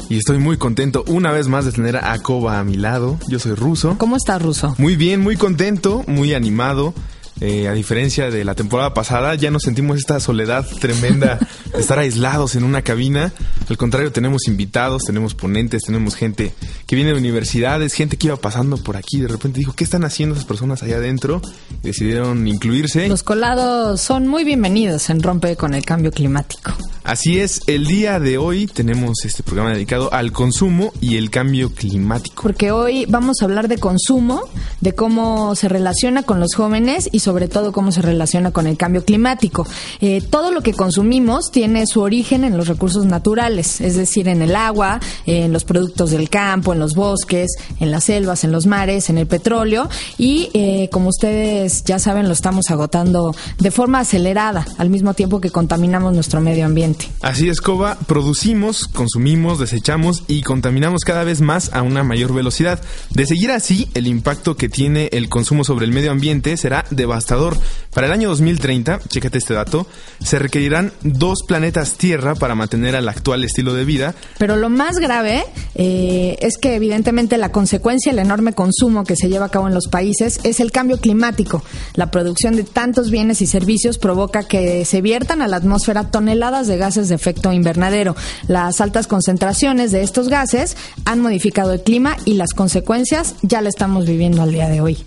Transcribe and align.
Y 0.09 0.19
estoy 0.19 0.39
muy 0.39 0.59
contento 0.59 1.05
una 1.07 1.33
vez 1.33 1.49
más 1.49 1.65
de 1.65 1.73
tener 1.73 1.97
a 1.97 2.19
Koba 2.19 2.59
a 2.59 2.65
mi 2.65 2.77
lado. 2.77 3.19
Yo 3.29 3.39
soy 3.39 3.55
Ruso. 3.55 3.97
¿Cómo 3.97 4.17
estás, 4.17 4.43
Ruso? 4.43 4.75
Muy 4.79 4.97
bien, 4.97 5.21
muy 5.21 5.37
contento, 5.37 6.05
muy 6.07 6.35
animado. 6.35 6.93
Eh, 7.41 7.67
a 7.67 7.73
diferencia 7.73 8.31
de 8.31 8.45
la 8.45 8.55
temporada 8.55 8.95
pasada, 8.95 9.35
ya 9.35 9.51
no 9.51 9.59
sentimos 9.59 9.99
esta 9.99 10.21
soledad 10.21 10.67
tremenda 10.81 11.39
de 11.73 11.81
estar 11.81 11.99
aislados 11.99 12.55
en 12.55 12.65
una 12.65 12.83
cabina. 12.83 13.33
Al 13.69 13.77
contrario, 13.77 14.13
tenemos 14.13 14.47
invitados, 14.47 15.03
tenemos 15.05 15.35
ponentes, 15.35 15.83
tenemos 15.83 16.15
gente 16.15 16.53
que 16.87 16.95
viene 16.95 17.13
de 17.13 17.19
universidades, 17.19 17.95
gente 17.95 18.17
que 18.17 18.29
iba 18.29 18.37
pasando 18.37 18.77
por 18.77 18.97
aquí. 18.97 19.21
De 19.21 19.29
repente 19.29 19.59
dijo, 19.59 19.73
¿qué 19.73 19.85
están 19.85 20.05
haciendo 20.05 20.35
esas 20.35 20.47
personas 20.47 20.83
allá 20.83 20.97
adentro? 20.97 21.43
Y 21.83 21.89
decidieron 21.89 22.47
incluirse. 22.47 23.09
Los 23.09 23.23
colados 23.23 24.01
son 24.01 24.29
muy 24.29 24.45
bienvenidos 24.45 25.11
en 25.11 25.23
Rompe 25.23 25.57
con 25.57 25.75
el 25.75 25.85
Cambio 25.85 26.13
Climático. 26.13 26.73
Así 27.13 27.39
es, 27.39 27.61
el 27.67 27.87
día 27.87 28.19
de 28.19 28.39
hoy 28.39 28.67
tenemos 28.67 29.27
este 29.27 29.43
programa 29.43 29.75
dedicado 29.75 30.11
al 30.15 30.33
consumo 30.33 30.95
y 30.99 31.19
el 31.19 31.29
cambio 31.29 31.71
climático. 31.71 32.43
Porque 32.43 32.73
hoy 32.73 33.05
vamos 33.05 33.43
a 33.43 33.45
hablar 33.45 33.69
de 33.69 33.77
consumo, 33.77 34.45
de 34.81 34.95
cómo 34.95 35.55
se 35.55 35.69
relaciona 35.69 36.23
con 36.23 36.41
los 36.41 36.55
jóvenes 36.55 37.11
y 37.13 37.19
sobre 37.19 37.49
todo 37.49 37.71
cómo 37.73 37.93
se 37.93 38.01
relaciona 38.01 38.51
con 38.51 38.67
el 38.67 38.79
cambio 38.79 39.05
climático. 39.05 39.67
Eh, 40.01 40.23
todo 40.23 40.53
lo 40.53 40.63
que 40.63 40.73
consumimos 40.73 41.51
tiene 41.51 41.87
su 41.87 42.01
origen 42.01 42.45
en 42.45 42.57
los 42.57 42.67
recursos 42.67 43.05
naturales, 43.05 43.83
es 43.83 43.95
decir, 43.95 44.27
en 44.27 44.41
el 44.41 44.57
agua, 44.57 44.99
en 45.27 45.53
los 45.53 45.65
productos 45.65 46.13
del 46.13 46.31
campo, 46.31 46.73
en 46.73 46.79
los 46.79 46.95
bosques, 46.95 47.51
en 47.79 47.91
las 47.91 48.05
selvas, 48.05 48.43
en 48.45 48.53
los 48.53 48.65
mares, 48.65 49.11
en 49.11 49.19
el 49.19 49.27
petróleo 49.27 49.87
y 50.17 50.49
eh, 50.55 50.89
como 50.91 51.11
ustedes 51.11 51.85
ya 51.85 51.99
saben 51.99 52.27
lo 52.27 52.33
estamos 52.33 52.71
agotando 52.71 53.35
de 53.59 53.71
forma 53.71 54.01
acelerada 54.01 54.65
al 54.79 54.89
mismo 54.89 55.13
tiempo 55.13 55.43
que 55.43 55.51
contaminamos 55.51 56.15
nuestro 56.15 56.41
medio 56.41 56.65
ambiente. 56.65 57.02
Así 57.21 57.49
es, 57.49 57.61
Coba, 57.61 57.99
producimos, 58.07 58.89
consumimos, 58.89 59.59
desechamos 59.59 60.25
y 60.29 60.43
contaminamos 60.43 61.03
cada 61.05 61.25
vez 61.25 61.41
más 61.41 61.71
a 61.73 61.83
una 61.83 62.03
mayor 62.03 62.35
velocidad. 62.35 62.81
De 63.11 63.27
seguir 63.27 63.51
así, 63.51 63.89
el 63.95 64.07
impacto 64.07 64.57
que 64.57 64.69
tiene 64.69 65.09
el 65.13 65.29
consumo 65.29 65.65
sobre 65.65 65.87
el 65.87 65.93
medio 65.93 66.11
ambiente 66.11 66.57
será 66.57 66.85
devastador. 66.91 67.57
Para 67.95 68.07
el 68.07 68.13
año 68.13 68.29
2030, 68.31 69.01
chécate 69.09 69.39
este 69.39 69.55
dato, 69.55 69.87
se 70.21 70.39
requerirán 70.39 70.93
dos 71.03 71.41
planetas 71.47 71.95
Tierra 71.95 72.35
para 72.35 72.55
mantener 72.55 72.97
al 72.97 73.09
actual 73.09 73.45
estilo 73.45 73.75
de 73.75 73.85
vida. 73.85 74.15
Pero 74.39 74.57
lo 74.57 74.71
más 74.71 74.97
grave 74.97 75.45
eh, 75.75 76.37
es 76.41 76.57
que 76.57 76.75
evidentemente 76.75 77.39
la 77.39 77.53
consecuencia, 77.53 78.13
el 78.13 78.19
enorme 78.19 78.53
consumo 78.55 79.05
que 79.05 79.17
se 79.17 79.29
lleva 79.29 79.47
a 79.47 79.51
cabo 79.51 79.69
en 79.69 79.75
los 79.75 79.89
países 79.89 80.41
es 80.43 80.61
el 80.61 80.73
cambio 80.73 80.99
climático. 80.99 81.63
La 81.95 82.11
producción 82.11 82.57
de 82.57 82.65
tantos 82.65 83.11
bienes 83.11 83.43
y 83.43 83.47
servicios 83.47 83.99
provoca 83.99 84.45
que 84.45 84.85
se 84.85 85.01
viertan 85.01 85.43
a 85.43 85.49
la 85.49 85.57
atmósfera 85.57 86.11
toneladas 86.11 86.67
de 86.67 86.77
gases 86.83 87.09
de 87.09 87.15
efecto 87.15 87.53
invernadero. 87.53 88.17
Las 88.49 88.81
altas 88.81 89.07
concentraciones 89.07 89.93
de 89.93 90.03
estos 90.03 90.29
gases 90.29 90.77
han 91.05 91.21
modificado 91.21 91.73
el 91.73 91.83
clima 91.83 92.17
y 92.25 92.35
las 92.35 92.55
consecuencias 92.55 93.37
ya 93.43 93.61
la 93.61 93.69
estamos 93.69 94.05
viviendo 94.05 94.43
al 94.43 94.51
día 94.51 94.69
de 94.69 94.81
hoy. 94.81 94.99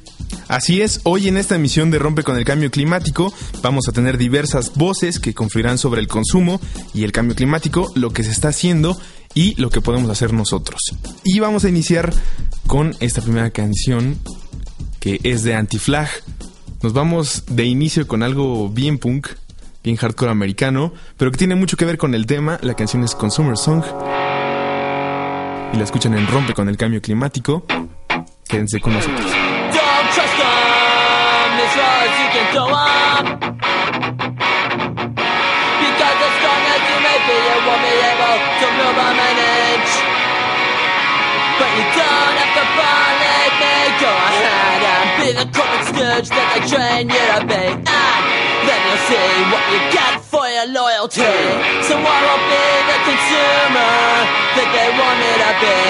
Así 0.48 0.82
es, 0.82 1.02
hoy 1.04 1.28
en 1.28 1.36
esta 1.36 1.56
emisión 1.56 1.92
de 1.92 2.00
Rompe 2.00 2.24
con 2.24 2.38
el 2.38 2.46
Cambio 2.46 2.72
Climático 2.72 3.34
vamos 3.62 3.90
a 3.90 3.92
tener 3.92 4.18
diversas 4.18 4.74
voces 4.76 5.20
que 5.20 5.34
confluirán 5.34 5.78
sobre 5.78 6.00
el 6.00 6.08
consumo 6.08 6.62
y 6.94 7.04
el 7.04 7.12
cambio 7.12 7.36
climático, 7.36 7.92
lo 7.96 8.12
que 8.12 8.24
se 8.24 8.32
está 8.32 8.50
haciendo 8.50 8.98
y 9.34 9.60
lo 9.60 9.70
que 9.70 9.82
podemos 9.82 10.10
hacer 10.10 10.32
nosotros. 10.32 10.80
Y 11.26 11.40
vamos 11.40 11.66
a 11.66 11.70
iniciar 11.70 12.14
con 12.68 12.96
esta 13.02 13.22
primera 13.22 13.50
canción 13.50 14.18
que 15.02 15.20
es 15.24 15.44
de 15.44 15.56
Antiflag. 15.56 16.10
Nos 16.82 16.94
vamos 16.94 17.44
de 17.50 17.66
inicio 17.66 18.08
con 18.08 18.24
algo 18.24 18.70
bien 18.70 18.98
punk, 18.98 19.28
bien 19.86 19.98
hardcore 19.98 20.32
americano, 20.32 20.92
pero 21.16 21.32
que 21.32 21.38
tiene 21.38 21.56
mucho 21.56 21.78
que 21.78 21.86
ver 21.86 21.98
con 21.98 22.16
el 22.16 22.26
tema. 22.26 22.58
La 22.62 22.74
canción 22.74 23.04
es 23.04 23.14
Consumer 23.14 23.56
Song. 23.56 23.84
Y 25.74 25.78
la 25.78 25.84
escuchan 25.84 26.18
en 26.18 26.28
Rompe 26.28 26.54
con 26.54 26.68
el 26.68 26.76
Cambio 26.76 27.02
Climático. 27.02 27.66
Quédense 28.48 28.82
con 28.82 28.94
nosotros. 28.94 29.32
Be 45.26 45.32
the 45.32 45.50
comic 45.58 45.82
stooge 45.88 46.30
that 46.30 46.48
they 46.54 46.62
train 46.70 47.10
you 47.10 47.16
to 47.16 47.48
be 47.48 47.56
And 47.56 48.45
you'll 48.96 49.08
see 49.12 49.32
what 49.52 49.64
you 49.72 49.80
get 49.92 50.24
for 50.24 50.48
your 50.48 50.68
loyalty. 50.72 51.36
So 51.84 52.00
I 52.00 52.18
won't 52.24 52.46
be 52.48 52.68
the 52.88 52.98
consumer 53.04 53.96
that 54.56 54.70
they 54.72 54.90
want 54.96 55.18
me 55.20 55.32
to 55.36 55.52
be? 55.60 55.84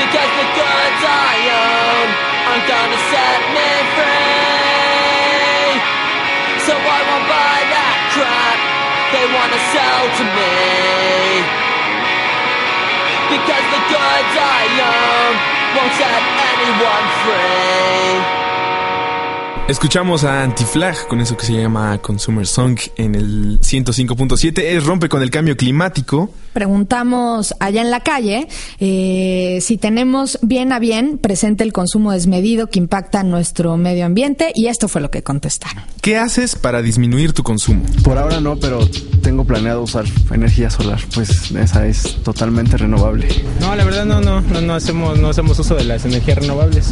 Because 0.00 0.30
the 0.40 0.46
goods 0.56 1.02
I 1.04 1.36
own 1.44 2.08
aren't 2.48 2.66
gonna 2.72 3.00
set 3.12 3.40
me 3.52 3.68
free. 4.00 5.76
So 6.64 6.72
I 6.72 6.98
won't 7.04 7.26
buy 7.28 7.58
that 7.76 7.96
crap 8.16 8.58
they 9.12 9.26
wanna 9.28 9.60
sell 9.76 10.04
to 10.08 10.24
me? 10.24 10.56
Because 13.28 13.66
the 13.76 13.82
goods 13.92 14.34
I 14.40 14.64
own 14.88 15.32
won't 15.76 15.94
set 16.00 16.22
anyone 16.48 17.06
free. 17.28 18.49
Escuchamos 19.70 20.24
a 20.24 20.42
Antiflag 20.42 21.06
con 21.06 21.20
eso 21.20 21.36
que 21.36 21.46
se 21.46 21.52
llama 21.52 21.96
Consumer 21.98 22.44
Song 22.44 22.76
en 22.96 23.14
el 23.14 23.60
105.7. 23.60 24.58
Es 24.58 24.84
rompe 24.84 25.08
con 25.08 25.22
el 25.22 25.30
cambio 25.30 25.56
climático. 25.56 26.34
Preguntamos 26.52 27.54
allá 27.60 27.80
en 27.80 27.92
la 27.92 28.00
calle 28.00 28.48
eh, 28.80 29.58
si 29.62 29.78
tenemos 29.78 30.40
bien 30.42 30.72
a 30.72 30.80
bien 30.80 31.18
presente 31.18 31.62
el 31.62 31.72
consumo 31.72 32.10
desmedido 32.10 32.66
que 32.66 32.80
impacta 32.80 33.22
nuestro 33.22 33.76
medio 33.76 34.06
ambiente 34.06 34.50
y 34.56 34.66
esto 34.66 34.88
fue 34.88 35.00
lo 35.00 35.12
que 35.12 35.22
contestaron. 35.22 35.84
¿Qué 36.00 36.18
haces 36.18 36.56
para 36.56 36.82
disminuir 36.82 37.32
tu 37.32 37.44
consumo? 37.44 37.84
Por 38.02 38.18
ahora 38.18 38.40
no, 38.40 38.56
pero 38.56 38.84
tengo 39.22 39.44
planeado 39.44 39.82
usar 39.82 40.04
energía 40.32 40.70
solar, 40.70 41.00
pues 41.14 41.52
esa 41.52 41.86
es 41.86 42.16
totalmente 42.24 42.76
renovable. 42.76 43.28
No, 43.60 43.76
la 43.76 43.84
verdad 43.84 44.04
no, 44.04 44.20
no, 44.20 44.40
no, 44.40 44.60
no 44.60 44.74
hacemos, 44.74 45.18
no 45.18 45.28
hacemos 45.28 45.56
uso 45.60 45.76
de 45.76 45.84
las 45.84 46.04
energías 46.04 46.38
renovables, 46.38 46.88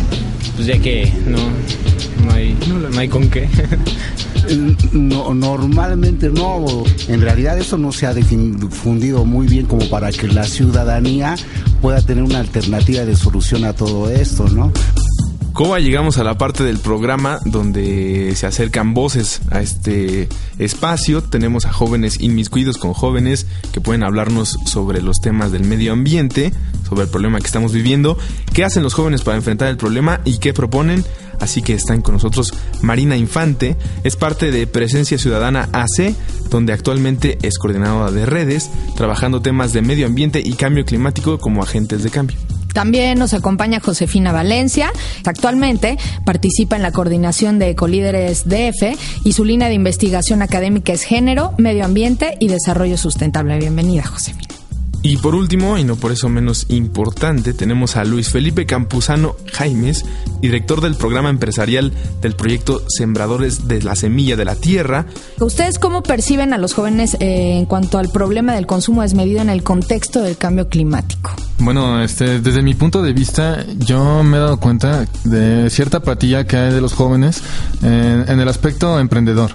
pues 0.54 0.68
ya 0.68 0.78
que 0.78 1.12
no, 1.26 1.38
no 2.24 2.32
hay, 2.32 2.56
no 2.68 2.98
hay 2.98 3.08
con 3.08 3.28
qué. 3.28 3.48
No, 4.92 5.34
normalmente 5.34 6.30
no. 6.30 6.64
En 7.08 7.20
realidad 7.20 7.58
eso 7.58 7.76
no 7.76 7.92
se 7.92 8.06
ha 8.06 8.14
difundido 8.14 9.24
muy 9.26 9.46
bien 9.46 9.66
como 9.66 9.88
para 9.90 10.10
que 10.10 10.26
la 10.26 10.44
ciudadanía 10.44 11.36
pueda 11.82 12.00
tener 12.00 12.24
una 12.24 12.38
alternativa 12.38 13.04
de 13.04 13.14
solución 13.14 13.64
a 13.64 13.74
todo 13.74 14.08
esto, 14.08 14.48
¿no? 14.48 14.72
Coba, 15.58 15.80
llegamos 15.80 16.18
a 16.18 16.24
la 16.24 16.38
parte 16.38 16.62
del 16.62 16.78
programa 16.78 17.40
donde 17.44 18.32
se 18.36 18.46
acercan 18.46 18.94
voces 18.94 19.40
a 19.50 19.60
este 19.60 20.28
espacio. 20.58 21.20
Tenemos 21.20 21.64
a 21.64 21.72
jóvenes 21.72 22.20
inmiscuidos 22.20 22.78
con 22.78 22.92
jóvenes 22.92 23.48
que 23.72 23.80
pueden 23.80 24.04
hablarnos 24.04 24.56
sobre 24.66 25.02
los 25.02 25.20
temas 25.20 25.50
del 25.50 25.64
medio 25.64 25.92
ambiente, 25.92 26.52
sobre 26.88 27.02
el 27.02 27.08
problema 27.08 27.40
que 27.40 27.46
estamos 27.46 27.72
viviendo, 27.72 28.16
qué 28.54 28.64
hacen 28.64 28.84
los 28.84 28.94
jóvenes 28.94 29.22
para 29.22 29.36
enfrentar 29.36 29.66
el 29.66 29.76
problema 29.76 30.20
y 30.24 30.38
qué 30.38 30.52
proponen. 30.54 31.04
Así 31.40 31.62
que 31.62 31.74
están 31.74 32.02
con 32.02 32.14
nosotros 32.14 32.52
Marina 32.82 33.16
Infante, 33.16 33.76
es 34.04 34.16
parte 34.16 34.50
de 34.50 34.66
Presencia 34.66 35.18
Ciudadana 35.18 35.68
AC, 35.72 36.14
donde 36.50 36.72
actualmente 36.72 37.38
es 37.42 37.58
coordinadora 37.58 38.10
de 38.10 38.26
redes, 38.26 38.70
trabajando 38.96 39.42
temas 39.42 39.72
de 39.72 39.82
medio 39.82 40.06
ambiente 40.06 40.40
y 40.44 40.52
cambio 40.52 40.84
climático 40.84 41.38
como 41.38 41.62
agentes 41.62 42.02
de 42.02 42.10
cambio. 42.10 42.36
También 42.72 43.18
nos 43.18 43.34
acompaña 43.34 43.80
Josefina 43.80 44.30
Valencia. 44.30 44.92
Actualmente 45.24 45.98
participa 46.24 46.76
en 46.76 46.82
la 46.82 46.92
coordinación 46.92 47.58
de 47.58 47.70
Ecolíderes 47.70 48.44
DF 48.48 48.96
y 49.24 49.32
su 49.32 49.44
línea 49.44 49.68
de 49.68 49.74
investigación 49.74 50.42
académica 50.42 50.92
es 50.92 51.02
Género, 51.02 51.54
Medio 51.58 51.84
Ambiente 51.84 52.36
y 52.40 52.48
Desarrollo 52.48 52.96
Sustentable. 52.96 53.58
Bienvenida, 53.58 54.04
Josefina. 54.06 54.57
Y 55.00 55.16
por 55.18 55.36
último, 55.36 55.78
y 55.78 55.84
no 55.84 55.96
por 55.96 56.10
eso 56.10 56.28
menos 56.28 56.66
importante, 56.68 57.52
tenemos 57.52 57.96
a 57.96 58.04
Luis 58.04 58.30
Felipe 58.30 58.66
Campuzano 58.66 59.36
Jaimes, 59.52 60.04
director 60.40 60.80
del 60.80 60.96
programa 60.96 61.30
empresarial 61.30 61.92
del 62.20 62.34
proyecto 62.34 62.82
Sembradores 62.88 63.68
de 63.68 63.80
la 63.80 63.94
Semilla 63.94 64.36
de 64.36 64.44
la 64.44 64.56
Tierra. 64.56 65.06
¿Ustedes 65.38 65.78
cómo 65.78 66.02
perciben 66.02 66.52
a 66.52 66.58
los 66.58 66.74
jóvenes 66.74 67.16
eh, 67.20 67.58
en 67.58 67.66
cuanto 67.66 67.98
al 67.98 68.10
problema 68.10 68.54
del 68.54 68.66
consumo 68.66 69.02
desmedido 69.02 69.40
en 69.40 69.50
el 69.50 69.62
contexto 69.62 70.20
del 70.20 70.36
cambio 70.36 70.68
climático? 70.68 71.30
Bueno, 71.58 72.02
este, 72.02 72.40
desde 72.40 72.62
mi 72.62 72.74
punto 72.74 73.00
de 73.00 73.12
vista, 73.12 73.64
yo 73.78 74.22
me 74.24 74.36
he 74.36 74.40
dado 74.40 74.58
cuenta 74.58 75.06
de 75.24 75.70
cierta 75.70 75.98
apatía 75.98 76.46
que 76.46 76.56
hay 76.56 76.72
de 76.72 76.80
los 76.80 76.92
jóvenes 76.92 77.42
en, 77.82 78.24
en 78.28 78.40
el 78.40 78.48
aspecto 78.48 78.98
emprendedor. 78.98 79.52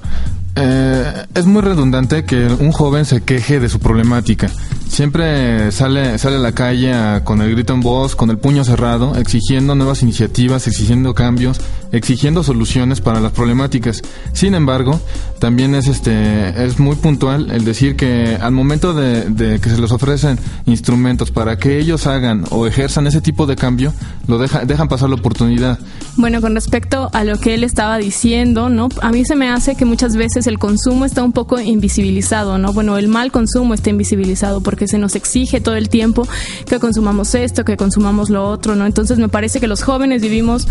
Eh, 0.56 1.26
es 1.34 1.46
muy 1.46 1.62
redundante 1.62 2.26
que 2.26 2.46
un 2.46 2.72
joven 2.72 3.06
se 3.06 3.22
queje 3.22 3.60
de 3.60 3.70
su 3.70 3.80
problemática. 3.80 4.52
Siempre 4.88 5.72
sale, 5.72 6.18
sale 6.18 6.36
a 6.36 6.40
la 6.40 6.52
calle 6.52 6.94
con 7.24 7.42
el 7.42 7.52
grito 7.52 7.74
en 7.74 7.82
voz, 7.82 8.16
con 8.16 8.30
el 8.30 8.38
puño 8.38 8.64
cerrado, 8.64 9.16
exigiendo 9.16 9.76
nuevas 9.76 10.04
iniciativas, 10.04 10.68
exigiendo 10.68 11.14
cambios, 11.14 11.60
exigiendo 11.94 12.44
soluciones 12.44 13.00
para 13.00 13.22
las 13.22 13.32
problemáticas. 13.32 14.02
Sin 14.34 14.54
embargo, 14.56 15.00
también 15.40 15.74
es 15.76 15.88
este 15.88 16.66
es 16.66 16.80
muy 16.80 16.98
puntual 16.98 17.50
el 17.52 17.64
decir 17.64 17.96
que 17.96 18.38
al 18.42 18.52
momento 18.52 18.94
de, 18.94 19.60
que 19.62 19.70
se 19.70 19.80
les 19.80 19.92
ofrecen 19.92 20.38
instrumentos 20.66 21.32
para 21.32 21.58
que 21.58 21.80
ellos 21.80 22.06
hagan 22.08 22.44
o 22.50 22.68
ejerzan 22.68 23.08
ese 23.08 23.22
tipo 23.22 23.46
de 23.46 23.56
cambio, 23.56 23.94
lo 24.28 24.38
deja- 24.40 24.66
dejan 24.66 24.88
pasar 24.90 25.08
la 25.10 25.16
oportunidad. 25.16 25.80
Bueno, 26.18 26.42
con 26.42 26.54
respecto 26.56 27.10
a 27.14 27.24
lo 27.24 27.40
que 27.40 27.54
él 27.54 27.64
estaba 27.64 27.98
diciendo, 27.98 28.70
¿no? 28.70 28.90
A 29.02 29.12
mí 29.12 29.24
se 29.24 29.36
me 29.36 29.50
hace 29.50 29.76
que 29.76 29.86
muchas 29.86 30.16
veces 30.16 30.48
el 30.48 30.60
consumo 30.60 31.06
está 31.06 31.24
un 31.24 31.32
poco 31.32 31.60
invisibilizado, 31.60 32.58
¿no? 32.58 32.74
Bueno, 32.74 32.98
el 32.98 33.08
mal 33.08 33.32
consumo 33.32 33.74
está 33.74 33.90
invisibilizado 33.92 34.62
porque 34.62 34.88
se 34.88 34.98
nos 34.98 35.16
exige 35.16 35.62
todo 35.62 35.76
el 35.76 35.90
tiempo 35.90 36.28
que 36.68 36.80
consumamos 36.80 37.36
esto, 37.36 37.64
que 37.64 37.78
consumamos 37.78 38.30
lo 38.30 38.48
otro, 38.50 38.76
¿no? 38.76 38.86
Entonces 38.86 39.20
me 39.20 39.30
parece 39.30 39.60
que 39.60 39.68
los 39.68 39.84
jóvenes 39.84 40.22
vivimos 40.22 40.68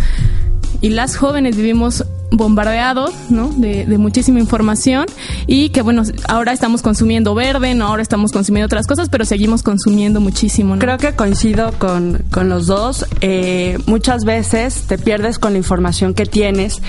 y 0.80 0.90
las 0.90 1.16
jóvenes 1.16 1.56
vivimos 1.56 2.04
bombardeados, 2.32 3.12
¿no? 3.30 3.48
De, 3.48 3.86
de 3.86 3.98
muchísima 3.98 4.40
información 4.40 5.06
y 5.46 5.68
que, 5.68 5.82
bueno, 5.82 6.02
ahora 6.28 6.52
estamos 6.52 6.82
consumiendo 6.82 7.34
verde, 7.34 7.74
¿no? 7.74 7.86
Ahora 7.86 8.02
estamos 8.02 8.32
consumiendo 8.32 8.66
otras 8.66 8.86
cosas, 8.86 9.08
pero 9.08 9.24
seguimos 9.24 9.62
consumiendo 9.62 10.20
muchísimo. 10.20 10.78
Creo 10.78 10.98
que 10.98 11.12
coincido 11.14 11.72
con, 11.78 12.24
con 12.30 12.48
los 12.48 12.66
dos. 12.66 13.06
Eh, 13.20 13.78
muchas 13.86 14.24
veces 14.24 14.84
te 14.86 14.98
pierdes 14.98 15.38
con 15.38 15.52
la 15.52 15.58
información 15.58 16.14
que 16.14 16.26
tienes. 16.26 16.82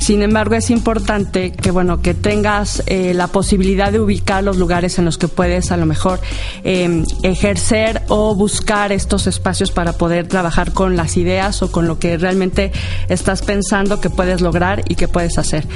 Sin 0.00 0.22
embargo, 0.22 0.54
es 0.54 0.70
importante 0.70 1.52
que, 1.52 1.70
bueno, 1.70 2.02
que 2.02 2.14
tengas 2.14 2.82
eh, 2.86 3.14
la 3.14 3.28
posibilidad 3.28 3.92
de 3.92 4.00
ubicar 4.00 4.42
los 4.44 4.56
lugares 4.56 4.98
en 4.98 5.04
los 5.04 5.18
que 5.18 5.28
puedes 5.28 5.72
a 5.72 5.76
lo 5.76 5.86
mejor 5.86 6.20
eh, 6.64 7.04
ejercer 7.22 8.02
o 8.08 8.34
buscar 8.34 8.92
estos 8.92 9.26
espacios 9.26 9.70
para 9.70 9.92
poder 9.92 10.28
trabajar 10.28 10.72
con 10.72 10.96
las 10.96 11.16
ideas 11.16 11.62
o 11.62 11.70
con 11.70 11.86
lo 11.86 11.98
que 11.98 12.16
realmente 12.16 12.72
estás 13.08 13.42
pensando 13.42 14.00
que 14.00 14.10
puedes 14.10 14.40
lograr 14.40 14.82
y 14.88 14.94
que 14.94 15.08
puedes 15.08 15.38
hacer. 15.38 15.66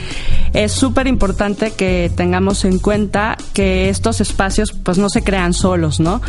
Es 0.53 0.73
súper 0.73 1.07
importante 1.07 1.71
que 1.71 2.11
tengamos 2.15 2.65
en 2.65 2.79
cuenta 2.79 3.37
que 3.53 3.89
estos 3.89 4.21
espacios 4.21 4.73
pues 4.73 4.99
no 4.99 5.09
se 5.09 5.23
crean 5.23 5.55
solos, 5.55 6.01
¿no? 6.01 6.21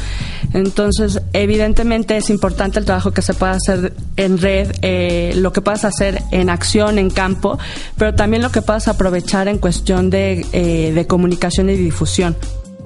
Entonces, 0.54 1.22
evidentemente 1.34 2.18
es 2.18 2.30
importante 2.30 2.80
el 2.80 2.86
trabajo 2.86 3.12
que 3.12 3.22
se 3.22 3.34
pueda 3.34 3.54
hacer 3.54 3.94
en 4.18 4.38
red, 4.38 4.72
eh, 4.82 5.34
lo 5.36 5.52
que 5.52 5.62
puedas 5.62 5.86
hacer 5.86 6.22
en 6.32 6.50
acción, 6.50 7.00
en 7.00 7.10
campo, 7.10 7.58
pero 7.98 8.14
también 8.16 8.42
lo 8.42 8.52
que 8.52 8.62
puedas 8.62 8.88
aprovechar 8.88 9.48
en 9.48 9.58
cuestión 9.58 10.10
de, 10.10 10.46
eh, 10.54 10.92
de 10.94 11.08
comunicación 11.08 11.70
y 11.70 11.76
difusión. 11.76 12.36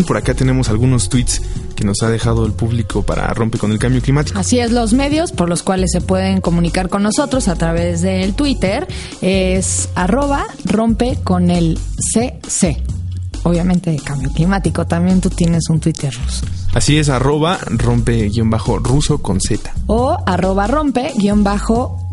Por 0.06 0.18
acá 0.18 0.34
tenemos 0.34 0.70
algunos 0.70 1.10
tweets 1.10 1.42
que 1.76 1.84
nos 1.84 2.02
ha 2.02 2.10
dejado 2.10 2.46
el 2.46 2.54
público 2.54 3.04
para 3.04 3.28
Rompe 3.34 3.58
con 3.58 3.72
el 3.72 3.80
Cambio 3.80 4.02
Climático. 4.02 4.40
Así 4.40 4.60
es, 4.60 4.72
los 4.72 4.94
medios 4.94 5.32
por 5.32 5.50
los 5.50 5.64
cuales 5.64 5.92
se 5.92 6.02
pueden 6.02 6.42
comunicar 6.42 6.90
con 6.90 7.04
nosotros 7.04 7.48
a 7.48 7.56
través 7.56 8.02
del 8.02 8.34
Twitter 8.34 8.88
es 9.22 9.90
arroba 9.96 10.46
rompe 10.66 11.18
con 11.24 11.52
el 11.52 11.78
CC. 12.12 12.82
Obviamente 13.44 13.92
de 13.92 14.00
cambio 14.00 14.32
climático. 14.32 14.86
También 14.86 15.22
tú 15.22 15.30
tienes 15.30 15.70
un 15.70 15.80
Twitter 15.80 16.14
ruso. 16.14 16.46
Así 16.74 16.98
es, 16.98 17.10
arroba 17.10 17.60
rompe 17.68 18.28
guion 18.30 18.50
bajo 18.50 18.78
ruso 18.80 19.20
con 19.20 19.40
Z. 19.40 19.74
O 19.88 20.18
arroba 20.26 20.68
rompe 20.68 21.14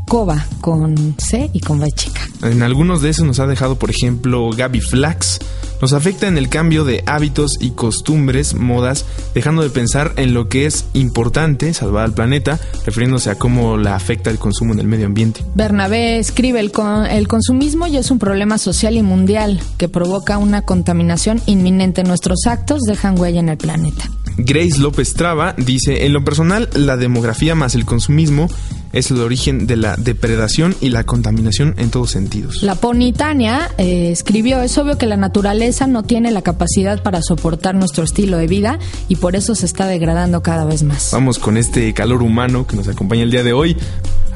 coba 0.07 0.47
con 0.61 1.15
C 1.19 1.51
y 1.53 1.61
con 1.61 1.81
B 1.81 1.91
chica. 1.93 2.21
En 2.43 2.63
algunos 2.63 3.03
de 3.03 3.11
esos 3.11 3.25
nos 3.27 3.41
ha 3.41 3.47
dejado, 3.47 3.79
por 3.79 3.91
ejemplo, 3.91 4.51
Gaby 4.51 4.81
Flax. 4.81 5.39
Nos 5.81 5.93
afecta 5.93 6.29
en 6.29 6.39
el 6.39 6.49
cambio 6.49 6.85
de 6.85 7.03
hábitos 7.07 7.57
y 7.61 7.71
costumbres, 7.71 8.55
modas, 8.55 9.05
dejando 9.35 9.63
de 9.63 9.71
pensar 9.71 10.13
en 10.17 10.33
lo 10.33 10.49
que 10.49 10.67
es 10.67 10.87
importante, 10.95 11.75
salvar 11.75 12.05
al 12.05 12.15
planeta, 12.15 12.59
refiriéndose 12.87 13.29
a 13.31 13.35
cómo 13.35 13.77
la 13.77 13.95
afecta 13.97 14.31
el 14.31 14.39
consumo 14.39 14.73
en 14.73 14.79
el 14.81 14.87
medio 14.87 15.07
ambiente. 15.07 15.45
Bernabé 15.55 16.19
escribe, 16.19 16.61
el, 16.61 16.71
con- 16.73 17.07
el 17.07 17.29
consumismo 17.29 17.87
ya 17.87 17.99
es 18.01 18.11
un 18.11 18.19
problema 18.19 18.57
social 18.57 18.97
y 18.97 19.03
mundial 19.03 19.61
que 19.77 19.89
provoca 19.89 20.39
una 20.39 20.63
contaminación 20.63 21.43
inminente. 21.47 22.03
Nuestros 22.05 22.47
actos 22.47 22.81
dejan 22.87 23.19
huella 23.19 23.41
en 23.41 23.49
el 23.51 23.59
planeta. 23.59 24.09
Grace 24.37 24.79
López 24.79 25.15
Traba 25.15 25.55
dice, 25.57 26.07
en 26.07 26.13
lo 26.13 26.25
personal, 26.25 26.69
la 26.75 26.97
demografía 26.97 27.55
más 27.55 27.75
el 27.75 27.85
consumismo 27.85 28.49
es 28.93 29.11
el 29.11 29.21
origen 29.21 29.67
de 29.67 29.77
la 29.77 29.97
depredación 29.97 30.75
y 30.81 30.91
la 30.91 31.05
contaminación 31.05 31.75
en 31.79 31.91
todos 31.91 32.13
sentidos. 32.13 32.63
La 32.63 32.77
Ponitania 32.77 33.71
eh, 33.77 34.11
escribió, 34.13 34.63
es 34.63 34.79
obvio 34.79 34.99
que 34.99 35.07
la 35.07 35.17
naturaleza 35.17 35.87
no 35.87 36.05
tiene 36.05 36.31
la 36.31 36.43
capacidad 36.43 37.03
para 37.03 37.21
soportar 37.21 37.75
nuestro 37.75 38.05
estilo 38.05 38.37
de 38.37 38.47
vida 38.47 38.79
y 39.09 39.17
por 39.17 39.35
eso 39.35 39.55
se 39.55 39.67
está 39.67 39.87
degradando 39.87 40.43
cada 40.43 40.65
vez 40.65 40.85
más. 40.85 41.11
Vamos 41.13 41.39
con 41.39 41.57
este 41.57 41.93
calor 41.93 42.23
humano 42.23 42.67
que 42.67 42.77
nos 42.77 42.89
acompaña 42.89 43.25
el 43.25 43.31
día 43.31 43.43
de 43.43 43.53
hoy. 43.53 43.77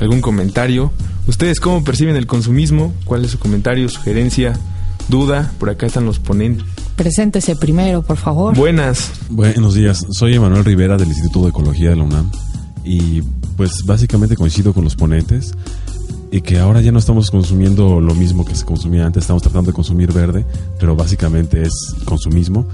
¿Algún 0.01 0.21
comentario? 0.21 0.93
¿Ustedes 1.27 1.61
cómo 1.61 1.85
perciben 1.85 2.17
el 2.17 2.27
consumismo? 2.27 2.95
¿Cuál 3.05 3.25
es 3.25 3.33
su 3.33 3.39
comentario, 3.39 3.89
sugerencia, 3.89 4.59
duda? 5.09 5.53
Por 5.59 5.71
acá 5.71 5.87
están 5.87 6.05
los 6.05 6.19
ponentes. 6.19 6.65
Preséntese 6.99 7.55
primero, 7.55 8.03
por 8.03 8.17
favor. 8.17 8.57
Buenas. 8.57 9.13
Buenos 9.31 9.75
días, 9.75 10.05
soy 10.11 10.35
Emanuel 10.35 10.65
Rivera 10.65 10.97
del 10.97 11.07
Instituto 11.07 11.45
de 11.45 11.51
Ecología 11.51 11.91
de 11.91 11.97
la 11.97 12.03
UNAM 12.03 12.29
y 12.85 13.23
pues 13.57 13.85
básicamente 13.87 14.35
coincido 14.35 14.75
con 14.75 14.83
los 14.83 14.97
ponentes 14.97 15.55
y 16.33 16.41
que 16.41 16.59
ahora 16.59 16.81
ya 16.81 16.91
no 16.91 16.99
estamos 16.99 17.31
consumiendo 17.31 18.01
lo 18.01 18.17
mismo 18.17 18.45
que 18.45 18.57
se 18.57 18.65
consumía 18.65 19.07
antes, 19.07 19.23
estamos 19.23 19.45
tratando 19.45 19.71
de 19.71 19.77
consumir 19.77 20.13
verde, 20.13 20.45
pero 20.81 20.97
básicamente 20.97 21.63
es 21.63 21.73
consumismo 22.05 22.67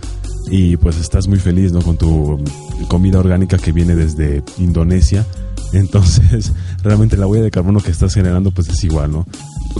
y 0.50 0.78
pues 0.78 0.96
estás 0.98 1.28
muy 1.28 1.38
feliz 1.38 1.72
¿no? 1.72 1.82
con 1.82 1.98
tu 1.98 2.42
comida 2.88 3.18
orgánica 3.18 3.58
que 3.58 3.72
viene 3.72 3.94
desde 3.94 4.42
Indonesia, 4.56 5.26
entonces 5.74 6.50
realmente 6.82 7.18
la 7.18 7.26
huella 7.26 7.44
de 7.44 7.50
carbono 7.50 7.80
que 7.80 7.90
estás 7.90 8.14
generando 8.14 8.52
pues 8.52 8.70
es 8.70 8.82
igual, 8.84 9.12
¿no? 9.12 9.26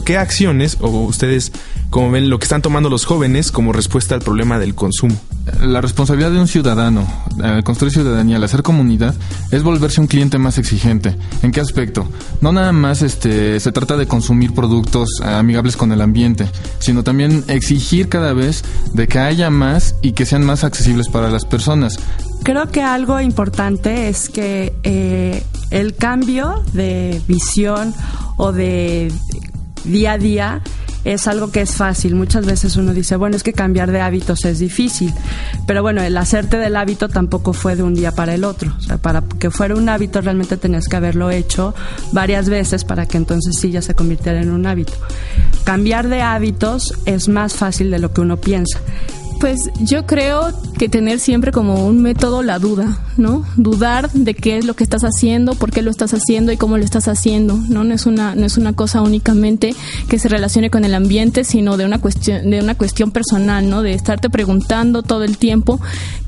¿Qué 0.05 0.19
acciones, 0.19 0.79
o 0.81 0.89
ustedes, 0.89 1.53
como 1.91 2.11
ven, 2.11 2.29
lo 2.29 2.39
que 2.39 2.45
están 2.45 2.63
tomando 2.63 2.91
los 2.91 3.05
jóvenes 3.05 3.51
como 3.51 3.73
respuesta 3.73 4.15
al 4.15 4.21
problema 4.21 4.59
del 4.59 4.75
consumo? 4.75 5.17
La 5.61 5.81
responsabilidad 5.81 6.31
de 6.31 6.41
un 6.41 6.49
ciudadano 6.49 7.07
al 7.43 7.65
construir 7.65 7.93
ciudadanía, 7.93 8.37
al 8.37 8.45
hacer 8.45 8.63
comunidad, 8.63 9.15
es 9.51 9.63
volverse 9.63 10.01
un 10.01 10.07
cliente 10.07 10.39
más 10.39 10.59
exigente. 10.59 11.17
¿En 11.43 11.53
qué 11.53 11.61
aspecto? 11.61 12.09
No 12.41 12.53
nada 12.53 12.73
más 12.73 13.03
este, 13.03 13.61
se 13.61 13.73
trata 13.73 13.97
de 13.97 14.07
consumir 14.07 14.55
productos 14.55 15.09
eh, 15.23 15.27
amigables 15.27 15.77
con 15.77 15.93
el 15.93 16.01
ambiente, 16.01 16.49
sino 16.79 17.03
también 17.03 17.45
exigir 17.49 18.09
cada 18.09 18.33
vez 18.33 18.65
de 18.93 19.07
que 19.07 19.19
haya 19.19 19.51
más 19.51 19.97
y 20.03 20.13
que 20.13 20.27
sean 20.27 20.45
más 20.45 20.65
accesibles 20.65 21.09
para 21.09 21.31
las 21.31 21.45
personas. 21.45 21.99
Creo 22.43 22.71
que 22.71 22.83
algo 22.83 23.21
importante 23.21 24.09
es 24.09 24.29
que 24.29 24.75
eh, 24.83 25.43
el 25.71 25.95
cambio 25.95 26.63
de 26.73 27.21
visión 27.27 27.95
o 28.37 28.53
de 28.53 29.11
día 29.85 30.13
a 30.13 30.19
día 30.19 30.63
es 31.05 31.29
algo 31.29 31.51
que 31.51 31.61
es 31.61 31.75
fácil. 31.75 32.15
Muchas 32.15 32.47
veces 32.47 32.77
uno 32.77 32.95
dice, 32.95 33.17
bueno, 33.17 33.37
es 33.37 33.43
que 33.43 33.53
cambiar 33.53 33.93
de 33.93 34.01
hábitos 34.01 34.45
es 34.45 34.59
difícil. 34.59 35.13
Pero 35.67 35.83
bueno, 35.83 36.03
el 36.03 36.17
hacerte 36.17 36.57
del 36.57 36.77
hábito 36.77 37.09
tampoco 37.09 37.53
fue 37.53 37.77
de 37.77 37.83
un 37.83 37.95
día 37.95 38.13
para 38.13 38.35
el 38.35 38.45
otro. 38.45 38.73
O 38.79 38.81
sea, 38.81 38.99
para 38.99 39.23
que 39.23 39.51
fuera 39.51 39.75
un 39.75 39.89
hábito 39.89 40.21
realmente 40.21 40.57
tenías 40.57 40.89
que 40.89 40.97
haberlo 40.97 41.31
hecho 41.31 41.75
varias 42.13 42.49
veces 42.49 42.85
para 42.85 43.07
que 43.07 43.19
entonces 43.19 43.57
sí 43.59 43.71
ya 43.71 43.83
se 43.83 43.95
convirtiera 43.95 44.41
en 44.41 44.51
un 44.51 44.67
hábito. 44.67 44.95
Cambiar 45.65 46.09
de 46.09 46.23
hábitos 46.23 46.95
es 47.05 47.29
más 47.29 47.55
fácil 47.55 47.91
de 47.91 47.99
lo 47.99 48.13
que 48.13 48.23
uno 48.23 48.39
piensa. 48.39 48.81
Pues 49.45 49.71
yo 49.79 50.07
creo 50.07 50.55
que 50.79 50.89
tener 50.89 51.21
siempre 51.21 51.53
como 51.53 51.87
un 51.87 52.01
método 52.01 52.43
la 52.43 52.59
duda, 52.59 52.97
¿no? 53.19 53.45
Dudar 53.59 54.11
de 54.13 54.33
qué 54.33 54.57
es 54.57 54.65
lo 54.65 54.73
que 54.73 54.83
estás 54.83 55.03
haciendo, 55.03 55.55
por 55.55 55.71
qué 55.71 55.83
lo 55.83 55.91
estás 55.91 56.15
haciendo 56.15 56.51
y 56.51 56.57
cómo 56.57 56.79
lo 56.79 56.83
estás 56.83 57.09
haciendo, 57.09 57.59
¿no? 57.69 57.85
No 57.85 57.93
es 57.93 58.07
una 58.07 58.35
no 58.35 58.47
es 58.47 58.57
una 58.57 58.73
cosa 58.73 59.03
únicamente 59.03 59.75
que 60.09 60.19
se 60.19 60.31
relacione 60.31 60.71
con 60.71 60.87
el 60.87 60.95
ambiente, 60.95 61.45
sino 61.45 61.77
de 61.77 61.85
una 61.85 62.01
cuestión 62.01 62.49
de 62.49 62.59
una 62.59 62.75
cuestión 62.75 63.11
personal, 63.11 63.69
¿no? 63.69 63.83
De 63.83 63.93
estarte 63.93 64.31
preguntando 64.31 65.03
todo 65.03 65.25
el 65.25 65.37
tiempo 65.37 65.79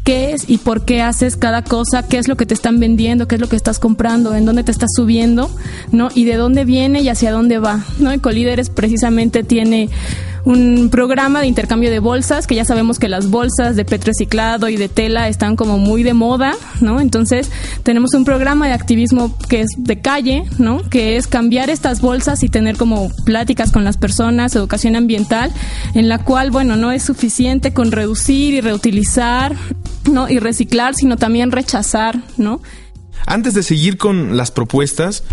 qué 0.05 0.35
es 0.35 0.51
y 0.51 0.59
por 0.59 0.85
qué 0.85 1.01
haces 1.01 1.37
cada 1.37 1.63
cosa, 1.63 2.07
qué 2.07 2.19
es 2.19 2.29
lo 2.29 2.37
que 2.37 2.45
te 2.45 2.53
están 2.53 2.81
vendiendo, 2.81 3.27
qué 3.27 3.37
es 3.37 3.41
lo 3.41 3.49
que 3.49 3.57
estás 3.57 3.79
comprando, 3.79 4.35
en 4.35 4.45
dónde 4.45 4.63
te 4.63 4.73
estás 4.73 4.91
subiendo, 4.95 5.51
¿no? 5.91 6.11
Y 6.15 6.27
de 6.27 6.37
dónde 6.37 6.67
viene 6.67 7.01
y 7.01 7.09
hacia 7.09 7.33
dónde 7.33 7.61
va, 7.61 7.83
¿no? 7.99 8.13
Y 8.13 8.19
Colíderes 8.19 8.69
precisamente 8.69 9.43
tiene 9.43 9.89
un 10.47 10.91
programa 10.91 11.41
de 11.41 11.49
intercambio 11.49 11.91
de 11.91 11.99
bolsas, 11.99 12.47
que 12.47 12.55
ya 12.55 12.65
sabemos 12.65 13.01
que 13.01 13.09
las 13.09 13.31
bolsas 13.31 13.75
de 13.75 13.85
PET 13.85 14.05
reciclado 14.05 14.69
y 14.69 14.77
de 14.77 14.89
tela 14.89 15.29
están 15.29 15.57
como 15.57 15.77
muy 15.77 16.05
de 16.05 16.15
moda, 16.15 16.55
¿no? 16.81 17.01
Entonces, 17.01 17.51
tenemos 17.83 18.15
un 18.15 18.25
programa 18.25 18.69
de 18.69 18.73
activismo 18.73 19.37
que 19.49 19.63
es 19.63 19.71
de 19.77 20.01
calle, 20.01 20.45
¿no? 20.59 20.89
Que 20.89 21.17
es 21.17 21.27
cambiar 21.27 21.69
estas 21.69 22.01
bolsas 22.01 22.45
y 22.45 22.49
tener 22.49 22.77
como 22.77 23.11
pláticas 23.25 23.73
con 23.73 23.83
las 23.83 23.97
personas, 23.97 24.55
educación 24.55 24.95
ambiental, 24.95 25.53
en 25.95 26.09
la 26.09 26.19
cual, 26.19 26.53
bueno, 26.53 26.77
no 26.77 26.93
es 26.93 27.03
suficiente 27.03 27.73
con 27.73 27.91
reducir 27.91 28.55
y 28.55 28.61
reutilizar, 28.61 29.57
¿no? 30.09 30.29
Y 30.29 30.39
reciclar, 30.39 30.95
sino 30.95 31.17
también 31.17 31.51
rechazar, 31.51 32.21
¿no? 32.37 32.63
Antes 33.27 33.55
de 33.55 33.65
seguir 33.65 33.99
con 33.99 34.37
las 34.37 34.53
propuestas 34.53 35.25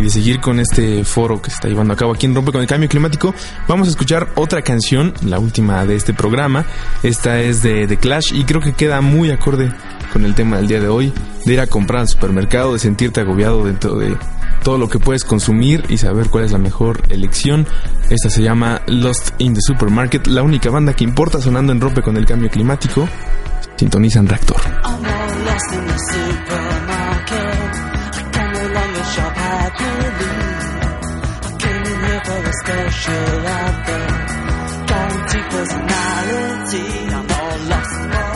y 0.00 0.04
de 0.04 0.10
seguir 0.10 0.40
con 0.40 0.58
este 0.58 1.04
foro 1.04 1.40
que 1.40 1.50
se 1.50 1.56
está 1.56 1.68
llevando 1.68 1.92
a 1.92 1.96
cabo 1.96 2.12
aquí 2.12 2.26
en 2.26 2.34
Rompe 2.34 2.52
con 2.52 2.60
el 2.60 2.66
Cambio 2.66 2.88
Climático, 2.88 3.34
vamos 3.68 3.86
a 3.86 3.90
escuchar 3.90 4.30
otra 4.34 4.62
canción, 4.62 5.12
la 5.22 5.38
última 5.38 5.84
de 5.84 5.94
este 5.94 6.14
programa. 6.14 6.64
Esta 7.02 7.40
es 7.40 7.62
de 7.62 7.86
The 7.86 7.98
Clash 7.98 8.32
y 8.32 8.44
creo 8.44 8.60
que 8.60 8.72
queda 8.72 9.00
muy 9.00 9.30
acorde 9.30 9.72
con 10.12 10.24
el 10.24 10.34
tema 10.34 10.56
del 10.56 10.66
día 10.66 10.80
de 10.80 10.88
hoy, 10.88 11.12
de 11.44 11.52
ir 11.52 11.60
a 11.60 11.66
comprar 11.66 12.00
al 12.00 12.08
supermercado, 12.08 12.72
de 12.72 12.78
sentirte 12.78 13.20
agobiado 13.20 13.64
dentro 13.64 13.96
de 13.96 14.16
todo 14.64 14.78
lo 14.78 14.88
que 14.88 14.98
puedes 14.98 15.24
consumir 15.24 15.84
y 15.88 15.98
saber 15.98 16.28
cuál 16.30 16.44
es 16.44 16.52
la 16.52 16.58
mejor 16.58 17.02
elección. 17.10 17.66
Esta 18.08 18.30
se 18.30 18.42
llama 18.42 18.82
Lost 18.86 19.30
in 19.38 19.54
the 19.54 19.60
Supermarket, 19.60 20.26
la 20.26 20.42
única 20.42 20.70
banda 20.70 20.94
que 20.94 21.04
importa 21.04 21.40
sonando 21.40 21.72
en 21.72 21.80
Rompe 21.80 22.02
con 22.02 22.16
el 22.16 22.26
Cambio 22.26 22.50
Climático. 22.50 23.08
Sintonizan 23.76 24.26
Reactor. 24.26 24.60
Happily. 29.50 30.32
I 31.46 31.50
came 31.62 31.84
in 31.92 31.98
here 32.06 32.22
for 32.28 32.40
a 32.50 32.54
special 32.62 33.46
offer. 33.60 34.02
Guaranteed 34.90 35.46
personality. 35.54 36.86
I'm 37.16 37.30
all 37.38 37.58
lost. 37.70 38.29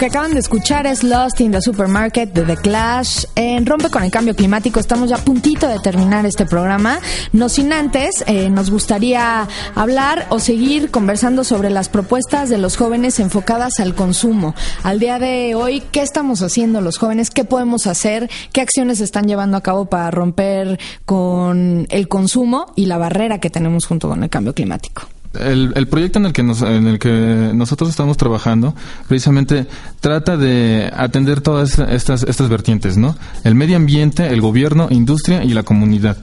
Que 0.00 0.06
acaban 0.06 0.32
de 0.32 0.40
escuchar 0.40 0.86
es 0.86 1.04
Lost 1.04 1.42
in 1.42 1.52
the 1.52 1.60
Supermarket 1.60 2.32
de 2.32 2.44
The 2.44 2.56
Clash. 2.56 3.26
En 3.34 3.66
Rompe 3.66 3.90
con 3.90 4.02
el 4.02 4.10
Cambio 4.10 4.34
Climático 4.34 4.80
estamos 4.80 5.10
ya 5.10 5.16
a 5.16 5.18
puntito 5.18 5.68
de 5.68 5.78
terminar 5.78 6.24
este 6.24 6.46
programa. 6.46 7.00
No 7.34 7.50
sin 7.50 7.70
antes, 7.74 8.24
eh, 8.26 8.48
nos 8.48 8.70
gustaría 8.70 9.46
hablar 9.74 10.26
o 10.30 10.38
seguir 10.38 10.90
conversando 10.90 11.44
sobre 11.44 11.68
las 11.68 11.90
propuestas 11.90 12.48
de 12.48 12.56
los 12.56 12.78
jóvenes 12.78 13.20
enfocadas 13.20 13.78
al 13.78 13.94
consumo. 13.94 14.54
Al 14.84 15.00
día 15.00 15.18
de 15.18 15.54
hoy, 15.54 15.82
¿qué 15.92 16.00
estamos 16.00 16.40
haciendo 16.40 16.80
los 16.80 16.96
jóvenes? 16.96 17.28
¿Qué 17.28 17.44
podemos 17.44 17.86
hacer? 17.86 18.30
¿Qué 18.54 18.62
acciones 18.62 19.02
están 19.02 19.26
llevando 19.26 19.58
a 19.58 19.60
cabo 19.60 19.84
para 19.84 20.10
romper 20.10 20.80
con 21.04 21.86
el 21.90 22.08
consumo 22.08 22.72
y 22.74 22.86
la 22.86 22.96
barrera 22.96 23.38
que 23.38 23.50
tenemos 23.50 23.84
junto 23.84 24.08
con 24.08 24.22
el 24.22 24.30
cambio 24.30 24.54
climático? 24.54 25.02
El, 25.38 25.72
el 25.76 25.86
proyecto 25.86 26.18
en 26.18 26.26
el 26.26 26.32
que 26.32 26.42
nos, 26.42 26.60
en 26.62 26.88
el 26.88 26.98
que 26.98 27.52
nosotros 27.54 27.88
estamos 27.90 28.16
trabajando 28.16 28.74
precisamente 29.06 29.66
trata 30.00 30.36
de 30.36 30.90
atender 30.92 31.40
todas 31.40 31.78
estas 31.78 32.24
estas 32.24 32.48
vertientes, 32.48 32.96
¿no? 32.96 33.16
El 33.44 33.54
medio 33.54 33.76
ambiente, 33.76 34.26
el 34.26 34.40
gobierno, 34.40 34.88
industria 34.90 35.44
y 35.44 35.50
la 35.50 35.62
comunidad. 35.62 36.16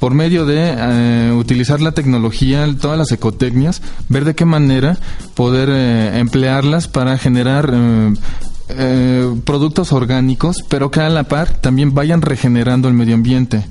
Por 0.00 0.14
medio 0.14 0.44
de 0.44 0.74
eh, 0.76 1.32
utilizar 1.32 1.80
la 1.80 1.92
tecnología, 1.92 2.68
todas 2.80 2.98
las 2.98 3.12
ecotecnias, 3.12 3.80
ver 4.08 4.24
de 4.24 4.34
qué 4.34 4.44
manera 4.44 4.98
poder 5.34 5.68
eh, 5.70 6.18
emplearlas 6.18 6.88
para 6.88 7.18
generar 7.18 7.70
eh, 7.72 8.14
eh, 8.70 9.34
productos 9.44 9.92
orgánicos, 9.92 10.62
pero 10.68 10.90
que 10.90 11.00
a 11.00 11.08
la 11.08 11.24
par 11.24 11.48
también 11.48 11.94
vayan 11.94 12.22
regenerando 12.22 12.88
el 12.88 12.94
medio 12.94 13.14
ambiente 13.14 13.64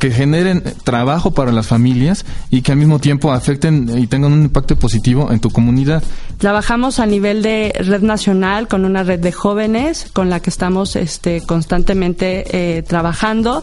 que 0.00 0.10
generen 0.10 0.64
trabajo 0.82 1.30
para 1.32 1.52
las 1.52 1.68
familias 1.68 2.24
y 2.50 2.62
que 2.62 2.72
al 2.72 2.78
mismo 2.78 2.98
tiempo 2.98 3.32
afecten 3.32 3.98
y 3.98 4.06
tengan 4.06 4.32
un 4.32 4.42
impacto 4.44 4.74
positivo 4.74 5.30
en 5.30 5.40
tu 5.40 5.50
comunidad. 5.50 6.02
Trabajamos 6.38 6.98
a 7.00 7.06
nivel 7.06 7.42
de 7.42 7.72
red 7.78 8.00
nacional 8.00 8.66
con 8.66 8.86
una 8.86 9.02
red 9.02 9.20
de 9.20 9.30
jóvenes 9.30 10.06
con 10.12 10.30
la 10.30 10.40
que 10.40 10.48
estamos 10.48 10.96
este, 10.96 11.42
constantemente 11.42 12.78
eh, 12.78 12.82
trabajando 12.82 13.62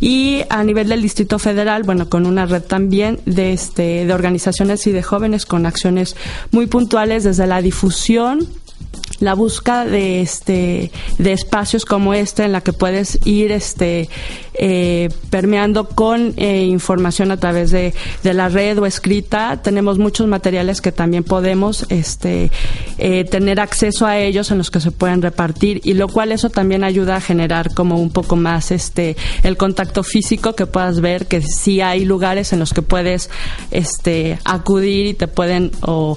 y 0.00 0.42
a 0.48 0.64
nivel 0.64 0.88
del 0.88 1.02
Distrito 1.02 1.38
Federal, 1.38 1.82
bueno, 1.82 2.08
con 2.08 2.24
una 2.24 2.46
red 2.46 2.62
también 2.62 3.20
de, 3.26 3.52
este, 3.52 4.06
de 4.06 4.14
organizaciones 4.14 4.86
y 4.86 4.92
de 4.92 5.02
jóvenes 5.02 5.44
con 5.44 5.66
acciones 5.66 6.16
muy 6.52 6.66
puntuales 6.66 7.22
desde 7.24 7.46
la 7.46 7.60
difusión 7.60 8.48
la 9.20 9.34
búsqueda 9.34 9.84
de 9.84 10.20
este 10.20 10.90
de 11.18 11.32
espacios 11.32 11.84
como 11.84 12.12
este 12.12 12.44
en 12.44 12.52
la 12.52 12.60
que 12.60 12.72
puedes 12.72 13.18
ir 13.24 13.52
este 13.52 14.08
eh, 14.58 15.10
permeando 15.30 15.88
con 15.88 16.32
eh, 16.36 16.64
información 16.64 17.30
a 17.30 17.36
través 17.36 17.70
de, 17.70 17.92
de, 18.22 18.34
la 18.34 18.48
red 18.48 18.78
o 18.78 18.86
escrita 18.86 19.60
tenemos 19.62 19.98
muchos 19.98 20.26
materiales 20.26 20.80
que 20.80 20.92
también 20.92 21.24
podemos 21.24 21.84
este 21.90 22.50
eh, 22.96 23.24
tener 23.24 23.60
acceso 23.60 24.06
a 24.06 24.18
ellos 24.18 24.50
en 24.50 24.58
los 24.58 24.70
que 24.70 24.80
se 24.80 24.92
pueden 24.92 25.20
repartir 25.20 25.80
y 25.84 25.92
lo 25.92 26.08
cual 26.08 26.32
eso 26.32 26.48
también 26.48 26.84
ayuda 26.84 27.16
a 27.16 27.20
generar 27.20 27.74
como 27.74 28.00
un 28.00 28.10
poco 28.10 28.36
más 28.36 28.70
este 28.70 29.16
el 29.42 29.58
contacto 29.58 30.02
físico 30.02 30.54
que 30.54 30.64
puedas 30.64 31.00
ver 31.00 31.26
que 31.26 31.42
sí 31.42 31.82
hay 31.82 32.06
lugares 32.06 32.54
en 32.54 32.58
los 32.58 32.72
que 32.72 32.82
puedes 32.82 33.28
este 33.70 34.38
acudir 34.44 35.06
y 35.06 35.14
te 35.14 35.28
pueden 35.28 35.70
o 35.82 36.16